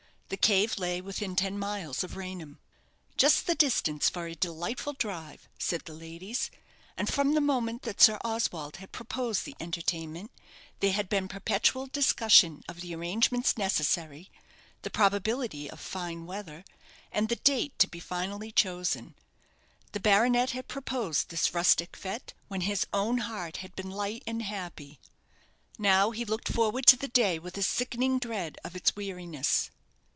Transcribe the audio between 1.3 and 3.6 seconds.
ten miles of Raynham. "Just the